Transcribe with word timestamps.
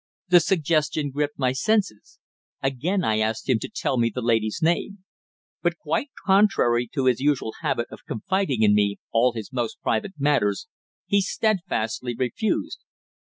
The 0.29 0.39
suggestion 0.39 1.11
gripped 1.11 1.37
my 1.37 1.51
senses. 1.51 2.17
Again 2.63 3.03
I 3.03 3.19
asked 3.19 3.47
him 3.47 3.59
to 3.59 3.69
tell 3.69 3.99
me 3.99 4.09
the 4.11 4.23
lady's 4.23 4.59
name. 4.59 5.03
But, 5.61 5.77
quite 5.77 6.09
contrary 6.25 6.89
to 6.95 7.05
his 7.05 7.19
usual 7.19 7.53
habit 7.61 7.85
of 7.91 8.05
confiding 8.07 8.63
in 8.63 8.73
me 8.73 8.97
all 9.11 9.33
his 9.33 9.53
most 9.53 9.79
private 9.79 10.13
affairs, 10.19 10.65
he 11.05 11.21
steadfastly 11.21 12.15
refused. 12.17 12.79